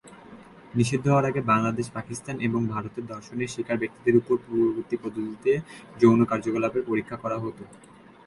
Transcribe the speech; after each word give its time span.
নিষিদ্ধ 0.73 1.05
হওয়ার 1.07 1.29
আগে 1.29 1.41
বাংলাদেশ, 1.51 1.87
পাকিস্তান 1.93 2.35
এবং 2.47 2.61
ভারতে 2.67 2.99
ধর্ষণের 3.09 3.51
শিকার 3.53 3.77
ব্যক্তিদের 3.77 4.15
উপর 4.17 4.35
পূর্ববর্তী 4.45 4.95
পদ্ধতিতে 5.03 5.51
যৌন 5.99 6.19
কার্যকলাপের 6.25 6.83
পরীক্ষা 6.89 7.17
করা 7.23 7.37
হত। 7.43 7.57